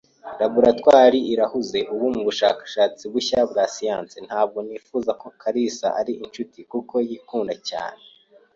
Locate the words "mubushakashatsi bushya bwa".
2.15-3.65